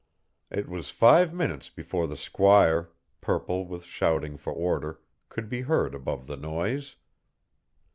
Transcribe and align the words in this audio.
It 0.49 0.67
was 0.67 0.89
five 0.89 1.31
minutes 1.31 1.69
before 1.69 2.07
the 2.07 2.17
squire, 2.17 2.89
purple 3.21 3.67
with 3.67 3.83
shouting 3.83 4.35
for 4.35 4.51
order, 4.51 4.99
could 5.29 5.47
be 5.47 5.61
heard 5.61 5.93
above 5.93 6.25
the 6.25 6.37
noise. 6.37 6.95